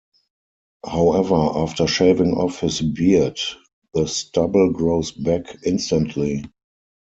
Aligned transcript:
However, 0.83 1.35
after 1.35 1.85
shaving 1.85 2.33
off 2.33 2.61
his 2.61 2.81
beard, 2.81 3.37
the 3.93 4.07
stubble 4.07 4.71
grows 4.71 5.11
back 5.11 5.55
instantly. 5.63 6.43